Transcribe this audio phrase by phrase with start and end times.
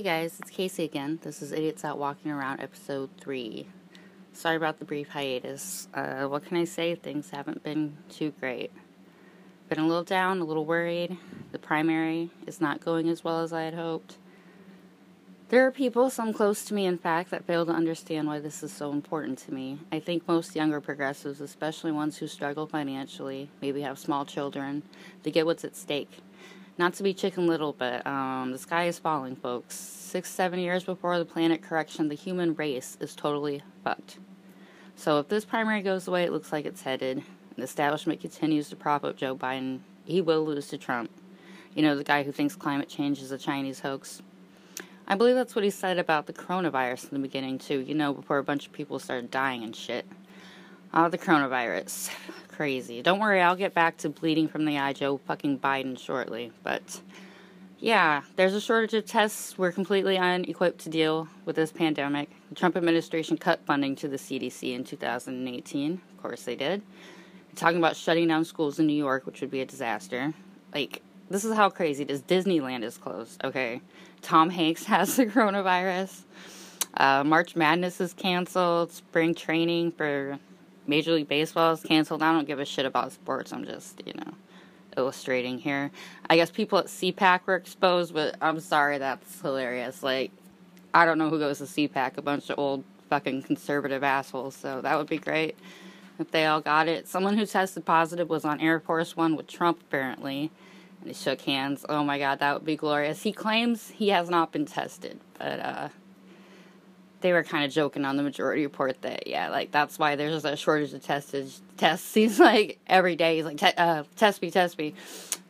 [0.00, 1.18] Hey guys, it's Casey again.
[1.20, 3.66] This is Idiots Out Walking Around, episode 3.
[4.32, 5.88] Sorry about the brief hiatus.
[5.92, 6.94] Uh, what can I say?
[6.94, 8.72] Things haven't been too great.
[9.68, 11.18] Been a little down, a little worried.
[11.52, 14.16] The primary is not going as well as I had hoped.
[15.50, 18.62] There are people, some close to me in fact, that fail to understand why this
[18.62, 19.80] is so important to me.
[19.92, 24.82] I think most younger progressives, especially ones who struggle financially, maybe have small children,
[25.24, 26.22] they get what's at stake
[26.80, 29.76] not to be chicken little, but um, the sky is falling, folks.
[29.76, 34.18] Six, seven years before the planet correction, the human race is totally fucked.
[34.96, 37.22] So if this primary goes away, it looks like it's headed.
[37.56, 39.80] The establishment continues to prop up Joe Biden.
[40.06, 41.10] He will lose to Trump.
[41.74, 44.22] You know, the guy who thinks climate change is a Chinese hoax.
[45.06, 48.14] I believe that's what he said about the coronavirus in the beginning, too, you know,
[48.14, 50.06] before a bunch of people started dying and shit.
[50.94, 52.10] Oh, the coronavirus.
[52.60, 53.00] Crazy.
[53.00, 56.52] Don't worry, I'll get back to bleeding from the eye Joe fucking Biden shortly.
[56.62, 57.00] But
[57.78, 59.56] yeah, there's a shortage of tests.
[59.56, 62.28] We're completely unequipped to deal with this pandemic.
[62.50, 65.92] The Trump administration cut funding to the CDC in 2018.
[65.92, 66.82] Of course they did.
[67.56, 70.34] Talking about shutting down schools in New York, which would be a disaster.
[70.74, 71.00] Like,
[71.30, 72.20] this is how crazy it is.
[72.20, 73.80] Disneyland is closed, okay?
[74.20, 76.24] Tom Hanks has the coronavirus.
[76.92, 78.92] Uh, March Madness is canceled.
[78.92, 80.38] Spring training for
[80.90, 82.22] Major League Baseball is canceled.
[82.22, 83.52] I don't give a shit about sports.
[83.52, 84.34] I'm just, you know,
[84.96, 85.90] illustrating here.
[86.28, 90.02] I guess people at CPAC were exposed, but I'm sorry, that's hilarious.
[90.02, 90.32] Like,
[90.92, 94.80] I don't know who goes to CPAC, a bunch of old fucking conservative assholes, so
[94.80, 95.56] that would be great
[96.18, 97.08] if they all got it.
[97.08, 100.50] Someone who tested positive was on Air Force One with Trump, apparently,
[101.00, 101.86] and they shook hands.
[101.88, 103.22] Oh my god, that would be glorious.
[103.22, 105.88] He claims he has not been tested, but, uh,
[107.20, 110.44] they were kind of joking on the majority report that yeah, like that's why there's
[110.44, 112.14] a shortage of tested tests.
[112.20, 114.94] He's like every day he's like uh, test me, test me,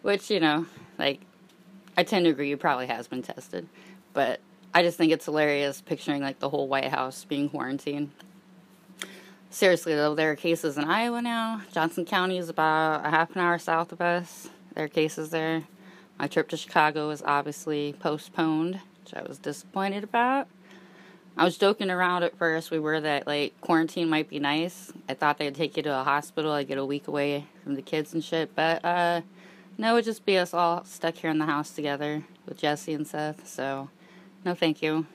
[0.03, 0.67] which you know,
[0.99, 1.21] like
[1.97, 3.69] I tend to agree, he probably has been tested,
[4.13, 4.41] but
[4.73, 8.11] I just think it's hilarious picturing like the whole White House being quarantined.
[9.51, 11.63] Seriously though, there are cases in Iowa now.
[11.73, 14.49] Johnson County is about a half an hour south of us.
[14.75, 15.65] There are cases there.
[16.19, 20.47] My trip to Chicago was obviously postponed, which I was disappointed about.
[21.37, 22.71] I was joking around at first.
[22.71, 24.93] We were that like quarantine might be nice.
[25.09, 26.53] I thought they'd take you to a hospital.
[26.53, 28.55] I'd get a week away from the kids and shit.
[28.55, 29.23] But uh,
[29.79, 32.93] no, it would just be us all stuck here in the house together with Jesse
[32.93, 33.49] and Seth.
[33.49, 33.89] So,
[34.45, 35.07] no, thank you.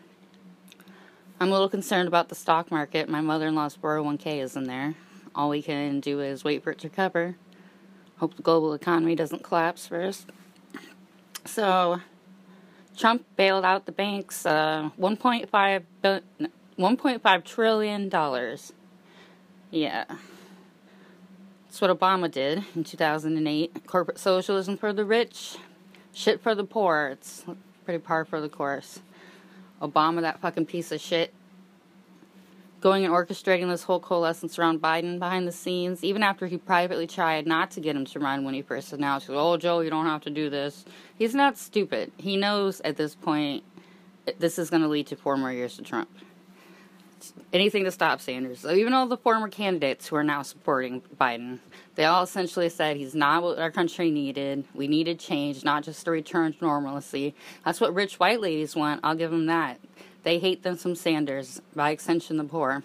[1.39, 3.09] I'm a little concerned about the stock market.
[3.09, 4.95] My mother-in-law's 401k is in there.
[5.35, 7.35] All we can do is wait for it to recover.
[8.17, 10.29] Hope the global economy doesn't collapse first.
[11.43, 11.99] So,
[12.97, 15.83] Trump bailed out the banks uh, 1.5
[16.77, 18.73] 1.5 trillion dollars.
[19.71, 20.05] Yeah.
[21.65, 23.85] That's what Obama did in 2008.
[23.85, 25.57] Corporate socialism for the rich,
[26.13, 27.09] shit for the poor.
[27.11, 27.43] It's
[27.83, 29.01] pretty par for the course.
[29.81, 31.33] Obama, that fucking piece of shit,
[32.85, 37.07] going and orchestrating this whole coalescence around Biden behind the scenes, even after he privately
[37.07, 40.05] tried not to get him to run when he first announced, oh, Joe, you don't
[40.05, 40.85] have to do this.
[41.17, 42.11] He's not stupid.
[42.17, 43.63] He knows at this point
[44.37, 46.09] this is going to lead to four more years to Trump.
[47.51, 48.59] Anything to stop Sanders.
[48.59, 51.57] So even all the former candidates who are now supporting Biden,
[51.95, 54.63] they all essentially said he's not what our country needed.
[54.75, 57.33] We needed change, not just a return to normalcy.
[57.63, 58.99] That's what rich white ladies want.
[59.03, 59.79] I'll give them that.
[60.25, 62.81] They hate them some Sanders, by extension, the poor.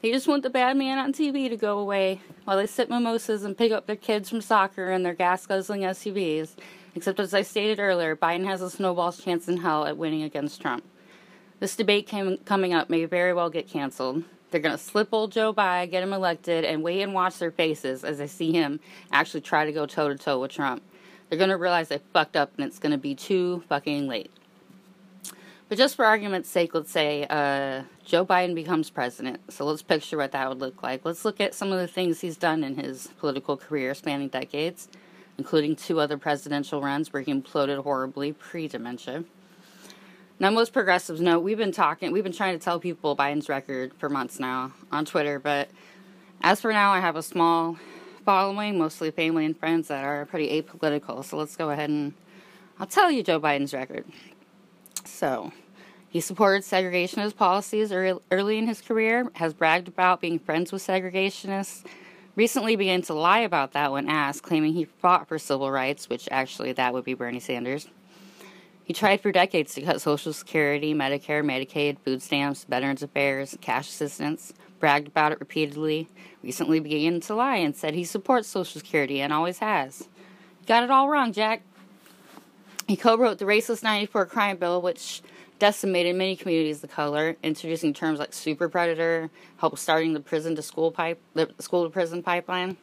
[0.00, 3.42] They just want the bad man on TV to go away while they sip mimosas
[3.42, 6.50] and pick up their kids from soccer in their gas guzzling SUVs.
[6.94, 10.62] Except, as I stated earlier, Biden has a snowball's chance in hell at winning against
[10.62, 10.84] Trump.
[11.58, 14.22] This debate came, coming up may very well get canceled.
[14.52, 17.50] They're going to slip old Joe by, get him elected, and wait and watch their
[17.50, 18.78] faces as they see him
[19.10, 20.84] actually try to go toe to toe with Trump.
[21.28, 24.30] They're going to realize they fucked up and it's going to be too fucking late.
[25.72, 29.40] But just for argument's sake, let's say uh, Joe Biden becomes president.
[29.50, 31.02] So let's picture what that would look like.
[31.02, 34.90] Let's look at some of the things he's done in his political career spanning decades,
[35.38, 39.24] including two other presidential runs where he imploded horribly pre dementia.
[40.38, 43.94] Now, most progressives know we've been talking, we've been trying to tell people Biden's record
[43.94, 45.70] for months now on Twitter, but
[46.42, 47.78] as for now, I have a small
[48.26, 51.24] following, mostly family and friends that are pretty apolitical.
[51.24, 52.12] So let's go ahead and
[52.78, 54.04] I'll tell you Joe Biden's record.
[55.04, 55.50] So,
[56.12, 61.86] he supported segregationist policies early in his career, has bragged about being friends with segregationists,
[62.36, 66.28] recently began to lie about that when asked, claiming he fought for civil rights, which
[66.30, 67.88] actually that would be Bernie Sanders.
[68.84, 73.88] He tried for decades to cut Social Security, Medicare, Medicaid, food stamps, Veterans Affairs, cash
[73.88, 76.08] assistance, bragged about it repeatedly,
[76.42, 80.10] recently began to lie and said he supports Social Security and always has.
[80.66, 81.62] Got it all wrong, Jack.
[82.86, 85.22] He co wrote the Racist 94 Crime Bill, which
[85.62, 90.60] decimated many communities of color, introducing terms like super predator, helped starting the prison to
[90.60, 92.76] school pipe, the school to prison pipeline,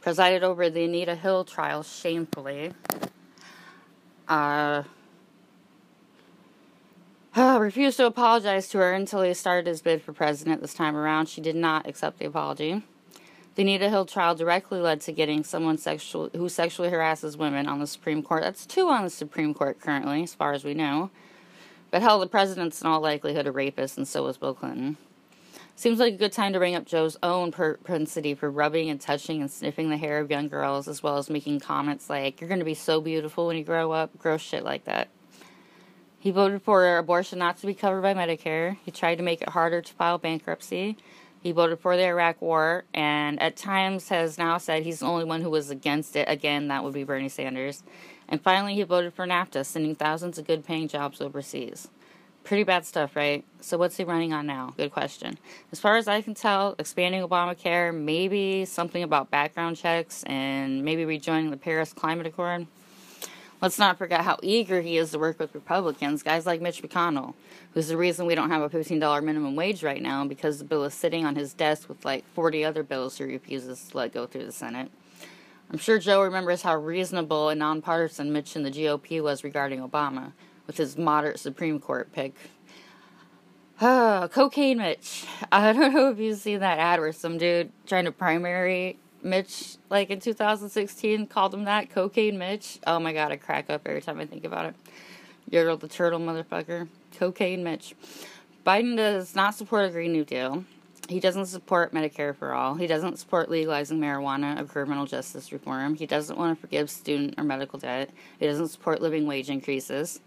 [0.00, 2.74] presided over the Anita Hill trial shamefully.
[4.28, 4.84] Uh,
[7.34, 10.94] uh, refused to apologize to her until he started his bid for president this time
[10.94, 11.28] around.
[11.28, 12.84] She did not accept the apology.
[13.56, 17.80] The Anita Hill trial directly led to getting someone sexual who sexually harasses women on
[17.80, 18.44] the Supreme Court.
[18.44, 21.10] That's two on the Supreme Court currently, as far as we know.
[21.92, 24.96] But hell, the president's in all likelihood a rapist, and so is Bill Clinton.
[25.76, 29.42] Seems like a good time to bring up Joe's own propensity for rubbing and touching
[29.42, 32.60] and sniffing the hair of young girls, as well as making comments like, You're going
[32.60, 35.08] to be so beautiful when you grow up, gross shit like that.
[36.18, 38.78] He voted for abortion not to be covered by Medicare.
[38.86, 40.96] He tried to make it harder to file bankruptcy.
[41.42, 45.24] He voted for the Iraq War, and at times has now said he's the only
[45.24, 46.26] one who was against it.
[46.26, 47.82] Again, that would be Bernie Sanders.
[48.32, 51.88] And finally, he voted for NAFTA, sending thousands of good paying jobs overseas.
[52.44, 53.44] Pretty bad stuff, right?
[53.60, 54.72] So, what's he running on now?
[54.74, 55.36] Good question.
[55.70, 61.04] As far as I can tell, expanding Obamacare, maybe something about background checks, and maybe
[61.04, 62.66] rejoining the Paris Climate Accord.
[63.60, 67.34] Let's not forget how eager he is to work with Republicans, guys like Mitch McConnell,
[67.74, 70.84] who's the reason we don't have a $15 minimum wage right now because the bill
[70.84, 74.26] is sitting on his desk with like 40 other bills he refuses to let go
[74.26, 74.90] through the Senate.
[75.72, 80.32] I'm sure Joe remembers how reasonable and nonpartisan Mitch and the GOP was regarding Obama
[80.66, 82.34] with his moderate Supreme Court pick.
[83.80, 85.24] Oh, cocaine Mitch.
[85.50, 89.76] I don't know if you've seen that ad where some dude trying to primary Mitch,
[89.88, 92.78] like in 2016, called him that, Cocaine Mitch.
[92.86, 94.74] Oh my god, I crack up every time I think about it.
[95.48, 96.86] You're the turtle motherfucker.
[97.16, 97.94] Cocaine Mitch.
[98.66, 100.66] Biden does not support a Green New Deal.
[101.08, 102.74] He doesn't support Medicare for all.
[102.74, 105.94] He doesn't support legalizing marijuana or criminal justice reform.
[105.94, 108.10] He doesn't want to forgive student or medical debt.
[108.38, 110.20] He doesn't support living wage increases.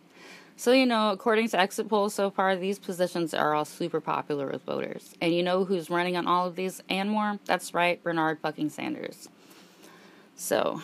[0.57, 4.47] So, you know, according to exit polls so far, these positions are all super popular
[4.47, 5.13] with voters.
[5.19, 7.39] And you know who's running on all of these and more?
[7.45, 9.27] That's right, Bernard fucking Sanders.
[10.37, 10.81] So,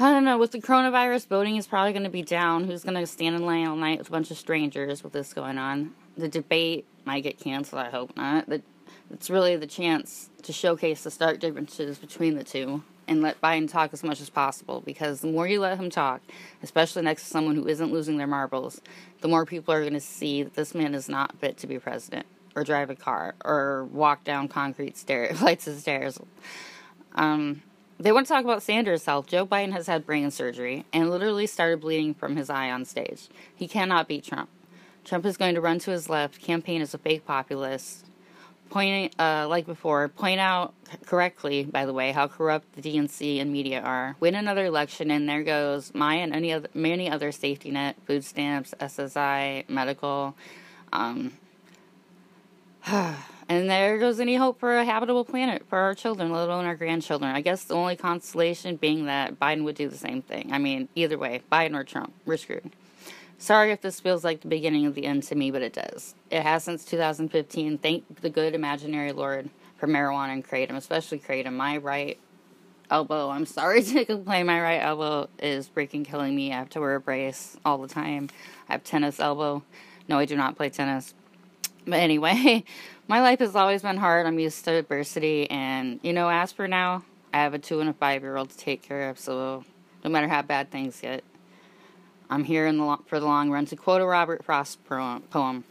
[0.00, 0.38] I don't know.
[0.38, 2.64] With the coronavirus, voting is probably going to be down.
[2.64, 5.32] Who's going to stand in line all night with a bunch of strangers with this
[5.32, 5.92] going on?
[6.16, 7.82] The debate might get canceled.
[7.82, 8.48] I hope not.
[9.10, 13.68] It's really the chance to showcase the stark differences between the two and let Biden
[13.68, 16.20] talk as much as possible because the more you let him talk,
[16.62, 18.80] especially next to someone who isn't losing their marbles,
[19.20, 21.76] the more people are going to see that this man is not fit to be
[21.80, 26.20] president or drive a car or walk down concrete stairs, flights of stairs.
[27.16, 27.62] Um,
[27.98, 29.26] they want to talk about Sanders' health.
[29.26, 33.28] Joe Biden has had brain surgery and literally started bleeding from his eye on stage.
[33.54, 34.48] He cannot beat Trump.
[35.04, 38.06] Trump is going to run to his left, campaign as a fake populist,
[38.68, 40.74] point uh, like before, point out
[41.06, 44.16] correctly, by the way, how corrupt the DNC and media are.
[44.20, 48.24] Win another election, and there goes my and any other many other safety net, food
[48.24, 50.36] stamps, SSI, medical,
[50.92, 51.32] um,
[53.48, 56.76] and there goes any hope for a habitable planet for our children, let alone our
[56.76, 57.34] grandchildren.
[57.34, 60.52] I guess the only consolation being that Biden would do the same thing.
[60.52, 62.70] I mean, either way, Biden or Trump, we're screwed.
[63.38, 66.14] Sorry if this feels like the beginning of the end to me, but it does.
[66.30, 67.78] It has since 2015.
[67.78, 71.52] Thank the good imaginary Lord for marijuana and kratom, especially kratom.
[71.52, 72.18] My right
[72.90, 76.52] elbow, I'm sorry to complain, my right elbow is freaking killing me.
[76.52, 78.28] I have to wear a brace all the time.
[78.68, 79.62] I have tennis elbow.
[80.08, 81.14] No, I do not play tennis.
[81.86, 82.64] But anyway,
[83.08, 84.26] my life has always been hard.
[84.26, 85.50] I'm used to adversity.
[85.50, 88.50] And, you know, as for now, I have a two and a five year old
[88.50, 89.18] to take care of.
[89.18, 89.64] So
[90.04, 91.24] no matter how bad things get,
[92.30, 95.64] I'm here in the for the long run to quote a Robert Frost poem.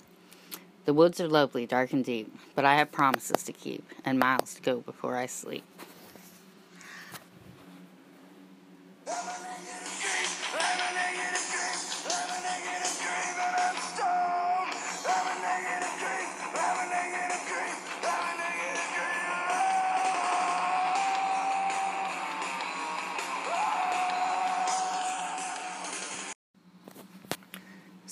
[0.86, 4.54] The woods are lovely, dark and deep, but I have promises to keep and miles
[4.56, 5.66] to go before I sleep.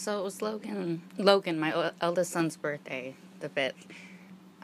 [0.05, 3.87] So it was Logan, Logan, my eldest son's birthday, the fifth.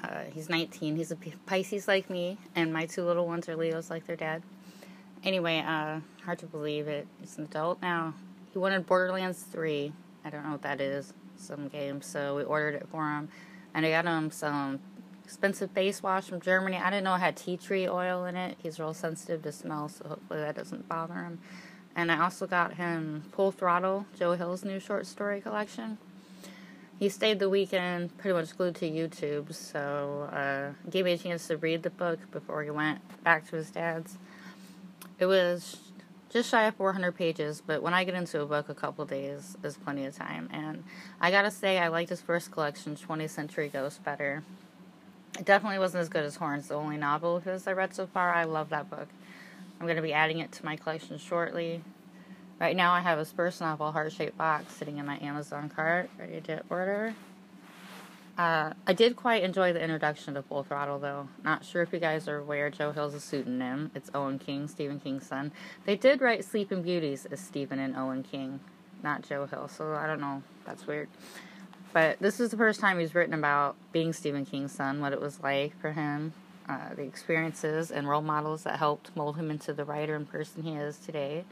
[0.03, 0.95] Uh, he's 19.
[0.95, 1.17] He's a
[1.47, 4.43] Pisces like me, and my two little ones are Leos like their dad.
[5.23, 7.07] Anyway, uh, hard to believe it.
[7.19, 8.13] He's an adult now.
[8.53, 9.91] He wanted Borderlands 3.
[10.23, 11.11] I don't know what that is.
[11.37, 12.03] Some game.
[12.03, 13.27] So we ordered it for him,
[13.73, 14.79] and I got him some
[15.25, 16.77] expensive face wash from Germany.
[16.77, 18.59] I didn't know it had tea tree oil in it.
[18.61, 21.39] He's real sensitive to smell, so hopefully that doesn't bother him.
[21.95, 25.97] And I also got him Full Throttle, Joe Hill's new short story collection.
[26.99, 31.47] He stayed the weekend pretty much glued to YouTube, so uh, gave me a chance
[31.47, 34.17] to read the book before he went back to his dad's.
[35.17, 35.77] It was
[36.31, 39.57] just shy of 400 pages, but when I get into a book, a couple days
[39.63, 40.47] is plenty of time.
[40.53, 40.83] And
[41.19, 44.43] I gotta say, I liked his first collection, 20th Century Ghost, better.
[45.37, 48.05] It definitely wasn't as good as Horns, the only novel of his I read so
[48.05, 48.33] far.
[48.33, 49.07] I love that book.
[49.81, 51.81] I'm gonna be adding it to my collection shortly.
[52.59, 56.11] Right now, I have a first novel, Heart Shaped Box, sitting in my Amazon cart,
[56.19, 57.15] ready to order.
[58.37, 61.29] Uh, I did quite enjoy the introduction to Full Throttle, though.
[61.43, 63.89] Not sure if you guys are aware, Joe Hill's a pseudonym.
[63.95, 65.51] It's Owen King, Stephen King's son.
[65.85, 68.59] They did write Sleeping Beauties as Stephen and Owen King,
[69.01, 70.43] not Joe Hill, so I don't know.
[70.63, 71.09] That's weird.
[71.91, 75.19] But this is the first time he's written about being Stephen King's son, what it
[75.19, 76.33] was like for him,
[76.69, 80.63] uh, the experiences and role models that helped mold him into the writer and person
[80.63, 81.43] he is today.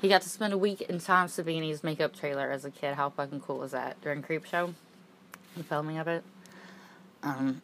[0.00, 2.94] He got to spend a week in Tom Savini's makeup trailer as a kid.
[2.94, 4.74] How fucking cool was that during Creepshow?
[5.56, 6.24] the filming of it.
[7.22, 7.62] Um,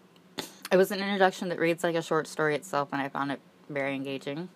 [0.70, 3.40] it was an introduction that reads like a short story itself, and I found it
[3.68, 4.48] very engaging.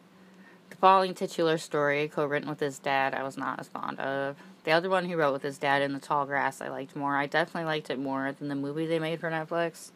[0.70, 4.36] The following titular story, co written with his dad, I was not as fond of.
[4.64, 7.16] The other one he wrote with his dad in the tall grass, I liked more.
[7.16, 9.90] I definitely liked it more than the movie they made for Netflix.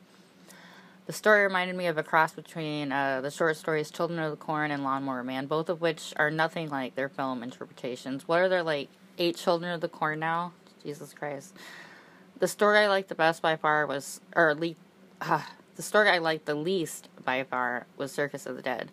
[1.09, 4.37] The story reminded me of a cross between uh, the short stories Children of the
[4.37, 8.29] Corn and Lawnmower Man, both of which are nothing like their film interpretations.
[8.29, 8.88] What are there, like,
[9.19, 10.53] eight Children of the Corn now?
[10.85, 11.55] Jesus Christ
[12.38, 14.75] the story I liked the best by far was, or le-
[15.21, 15.43] uh,
[15.77, 18.91] the story I liked the least by far was Circus of the Dead.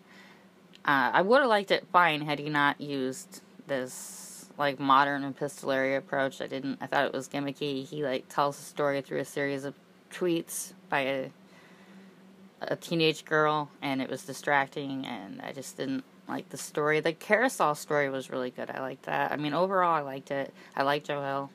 [0.84, 5.96] Uh, I would have liked it fine had he not used this like modern epistolary
[5.96, 6.40] approach.
[6.40, 6.78] I didn't.
[6.80, 7.86] I thought it was gimmicky.
[7.86, 9.74] He like tells the story through a series of
[10.10, 11.30] tweets by a
[12.60, 17.00] a teenage girl, and it was distracting, and I just didn't like the story.
[17.00, 18.70] The carousel story was really good.
[18.70, 19.32] I liked that.
[19.32, 20.52] I mean, overall, I liked it.
[20.74, 21.50] I liked Joel.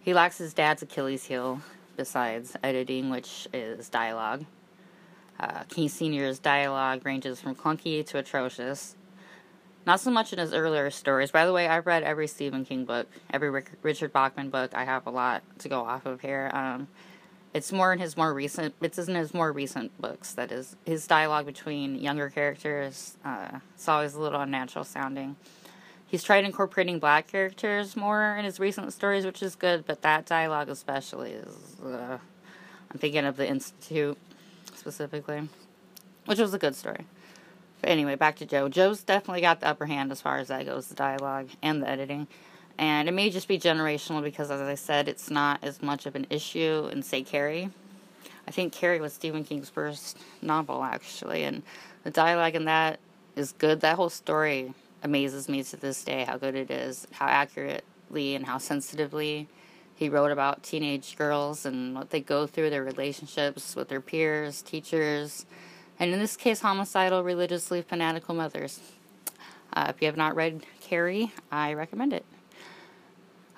[0.00, 1.60] He lacks his dad's Achilles heel,
[1.96, 4.44] besides editing, which is dialogue.
[5.38, 8.96] Uh, King Sr.'s dialogue ranges from clunky to atrocious.
[9.86, 11.30] Not so much in his earlier stories.
[11.30, 14.72] By the way, I've read every Stephen King book, every Richard Bachman book.
[14.74, 16.50] I have a lot to go off of here.
[16.54, 16.88] Um,
[17.54, 18.74] it's more in his more recent.
[18.82, 20.32] It's in his more recent books.
[20.32, 23.16] That is his dialogue between younger characters.
[23.24, 25.36] Uh, it's always a little unnatural sounding.
[26.06, 30.26] He's tried incorporating black characters more in his recent stories, which is good, but that
[30.26, 31.80] dialogue especially is.
[31.80, 32.18] Uh,
[32.90, 34.18] I'm thinking of the Institute
[34.74, 35.48] specifically,
[36.26, 37.06] which was a good story.
[37.80, 38.68] But anyway, back to Joe.
[38.68, 41.88] Joe's definitely got the upper hand as far as that goes the dialogue and the
[41.88, 42.26] editing.
[42.78, 46.16] And it may just be generational because, as I said, it's not as much of
[46.16, 47.70] an issue in, say, Carrie.
[48.46, 51.62] I think Carrie was Stephen King's first novel, actually, and
[52.02, 52.98] the dialogue in that
[53.36, 53.80] is good.
[53.80, 58.44] That whole story amazes me to this day how good it is, how accurately and
[58.44, 59.48] how sensitively
[59.94, 64.60] he wrote about teenage girls and what they go through, their relationships with their peers,
[64.60, 65.46] teachers,
[65.98, 68.80] and in this case, homicidal, religiously fanatical mothers.
[69.72, 72.24] Uh, if you have not read Carrie, I recommend it.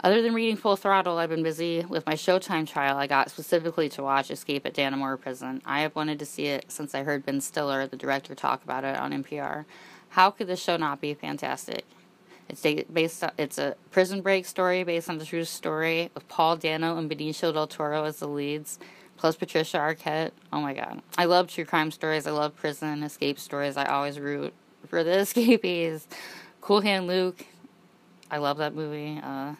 [0.05, 3.89] Other than reading Full Throttle, I've been busy with my Showtime trial I got specifically
[3.91, 5.63] to watch Escape at Dannemora Prison.
[5.65, 8.85] I have wanted to see it since I heard Ben Stiller, the director, talk about
[8.85, 9.65] it on NPR.
[10.11, 11.85] How could this show not be fantastic?
[12.49, 13.25] It's based.
[13.25, 17.11] On, it's a prison break story based on the true story of Paul Dano and
[17.11, 18.79] Benicio del Toro as the leads,
[19.17, 20.31] plus Patricia Arquette.
[20.53, 22.27] Oh my god, I love true crime stories.
[22.27, 23.77] I love prison escape stories.
[23.77, 24.53] I always root
[24.87, 26.07] for the escapees.
[26.61, 27.45] Cool Hand Luke.
[28.31, 29.21] I love that movie.
[29.23, 29.55] Uh,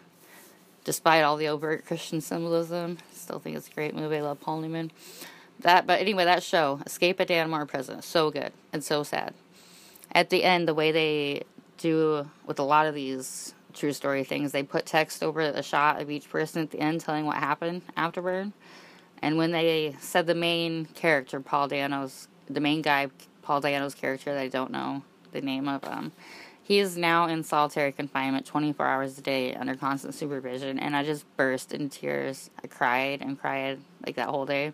[0.87, 4.15] despite all the overt Christian symbolism, still think it's a great movie.
[4.15, 4.89] I love Paul Newman.
[5.59, 9.33] That, but anyway, that show, Escape at Dannemora Prison, so good and so sad
[10.11, 11.43] at the end, the way they
[11.77, 16.01] do with a lot of these true story things, they put text over a shot
[16.01, 18.51] of each person at the end telling what happened afterward.
[19.21, 23.09] And when they said the main character, Paul Dano's, the main guy,
[23.41, 26.11] Paul Dano's character that I don't know the name of, um,
[26.67, 30.77] he is now in solitary confinement 24 hours a day under constant supervision.
[30.77, 32.49] And I just burst into tears.
[32.61, 34.73] I cried and cried like that whole day.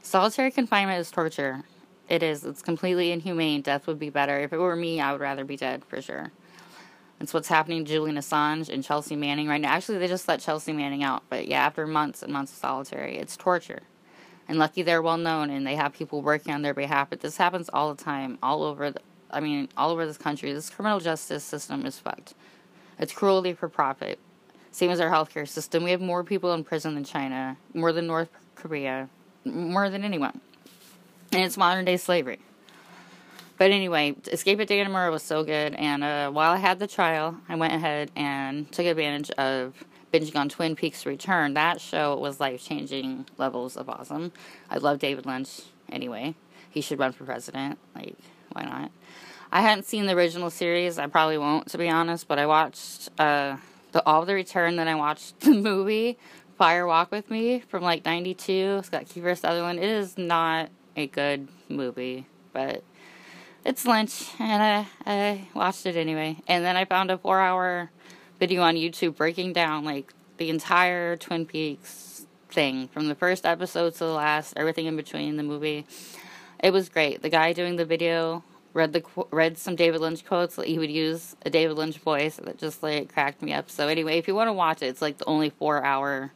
[0.00, 1.62] Solitary confinement is torture.
[2.08, 2.42] It is.
[2.42, 3.60] It's completely inhumane.
[3.60, 4.40] Death would be better.
[4.40, 6.32] If it were me, I would rather be dead for sure.
[7.20, 9.72] It's what's happening to Julian Assange and Chelsea Manning right now.
[9.72, 13.18] Actually, they just let Chelsea Manning out, but yeah, after months and months of solitary,
[13.18, 13.82] it's torture.
[14.48, 17.10] And lucky they're well known and they have people working on their behalf.
[17.10, 18.90] But this happens all the time, all over.
[18.90, 20.52] The, I mean, all over this country.
[20.52, 22.34] This criminal justice system is fucked.
[22.98, 24.18] It's cruelty for profit.
[24.70, 25.84] Same as our healthcare system.
[25.84, 29.08] We have more people in prison than China, more than North Korea,
[29.44, 30.40] more than anyone
[31.32, 32.38] and it's modern day slavery.
[33.58, 37.36] But anyway, Escape at Dannemora was so good, and uh, while I had the trial,
[37.48, 41.54] I went ahead and took advantage of binging on Twin Peaks Return.
[41.54, 44.32] That show was life changing levels of awesome.
[44.70, 46.36] I love David Lynch anyway.
[46.70, 47.78] He should run for president.
[47.96, 48.16] Like,
[48.52, 48.90] why not?
[49.50, 50.98] I hadn't seen the original series.
[50.98, 52.28] I probably won't, to be honest.
[52.28, 53.56] But I watched uh,
[53.92, 54.76] the All the Return.
[54.76, 56.18] Then I watched the movie
[56.56, 58.76] Fire Walk with Me from like '92.
[58.78, 59.78] It's got Kiefer Sutherland.
[59.78, 62.82] It is not a good movie, but
[63.64, 66.38] it's Lynch, and I, I watched it anyway.
[66.48, 67.90] And then I found a four-hour
[68.38, 73.92] video on YouTube breaking down like the entire Twin Peaks thing from the first episode
[73.94, 75.86] to the last, everything in between the movie.
[76.60, 77.22] It was great.
[77.22, 78.42] The guy doing the video
[78.74, 80.56] read the read some David Lynch quotes.
[80.56, 83.70] That he would use a David Lynch voice that just like cracked me up.
[83.70, 86.32] So anyway, if you want to watch it, it's like the only four hour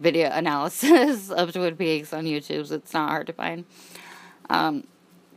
[0.00, 2.66] video analysis of Twin Peaks on YouTube.
[2.66, 3.64] So it's not hard to find.
[4.50, 4.86] Um,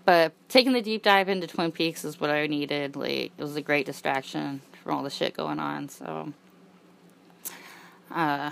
[0.05, 2.95] but taking the deep dive into Twin Peaks is what I needed.
[2.95, 5.89] Like it was a great distraction from all the shit going on.
[5.89, 6.33] So,
[8.11, 8.51] uh,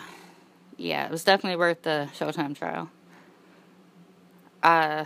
[0.78, 2.90] yeah, it was definitely worth the Showtime trial.
[4.62, 5.06] Uh,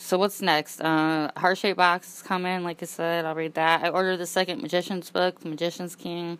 [0.00, 0.80] so what's next?
[0.80, 2.64] Uh, Heart Shape Box is coming.
[2.64, 3.84] Like I said, I'll read that.
[3.84, 6.38] I ordered the second Magician's book, The Magician's King.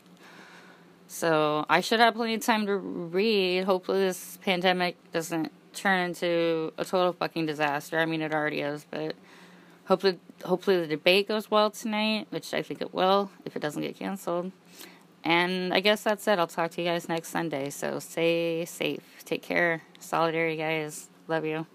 [1.06, 3.64] So I should have plenty of time to read.
[3.64, 7.98] Hopefully, this pandemic doesn't turn into a total fucking disaster.
[7.98, 9.14] I mean, it already is, but
[9.84, 13.82] hopefully, hopefully the debate goes well tonight, which I think it will if it doesn't
[13.82, 14.52] get canceled.
[15.22, 16.38] And I guess that's it.
[16.38, 17.68] I'll talk to you guys next Sunday.
[17.68, 19.02] So stay safe.
[19.26, 19.82] Take care.
[19.98, 21.10] Solidarity, guys.
[21.28, 21.66] Love you.